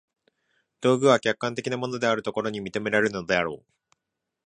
[0.81, 3.63] 道具は客観的なものであるというところに認められるであろう。